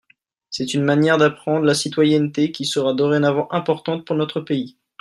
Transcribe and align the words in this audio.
C’est 0.49 0.73
une 0.73 0.81
manière 0.81 1.19
d’apprendre 1.19 1.63
la 1.63 1.75
citoyenneté 1.75 2.51
qui 2.51 2.65
sera 2.65 2.95
dorénavant 2.95 3.47
importante 3.51 4.03
pour 4.03 4.15
notre 4.15 4.41
pays. 4.41 4.75